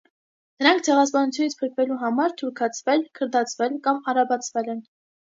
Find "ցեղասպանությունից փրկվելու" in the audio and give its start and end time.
0.85-1.97